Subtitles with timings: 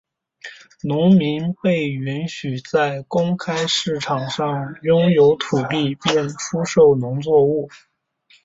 [0.81, 7.69] 农民被允许在公开市场上拥有土地并出售农作物。